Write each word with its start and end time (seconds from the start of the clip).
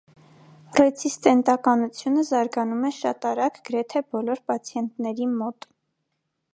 Ռեցիստենտականությունը 0.79 2.23
զարգանում 2.31 2.89
է 2.91 2.91
շատ 3.03 3.29
արագ 3.33 3.61
գրեթե 3.69 4.05
բոլոր 4.15 4.43
պացիենտների 4.49 5.33
մոտ։ 5.39 5.71